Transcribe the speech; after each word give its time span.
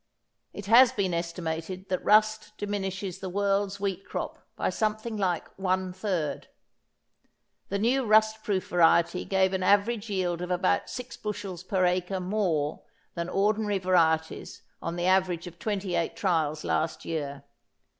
It 0.51 0.65
has 0.65 0.91
been 0.91 1.13
estimated 1.13 1.89
that 1.89 2.03
rust 2.03 2.53
diminishes 2.57 3.19
the 3.19 3.29
world's 3.29 3.79
wheat 3.79 4.03
crop 4.03 4.39
by 4.55 4.71
something 4.71 5.15
like 5.15 5.47
one 5.59 5.93
third. 5.93 6.47
The 7.69 7.77
new 7.77 8.05
rust 8.07 8.43
proof 8.43 8.67
variety 8.67 9.25
gave 9.25 9.53
an 9.53 9.61
average 9.61 10.09
yield 10.09 10.41
of 10.41 10.49
about 10.49 10.89
6 10.89 11.17
bushels 11.17 11.63
per 11.63 11.85
acre 11.85 12.19
more 12.19 12.81
than 13.13 13.29
ordinary 13.29 13.77
varieties 13.77 14.63
on 14.81 14.95
the 14.95 15.05
average 15.05 15.45
of 15.45 15.59
28 15.59 16.15
trials 16.15 16.63
last 16.63 17.05
year. 17.05 17.43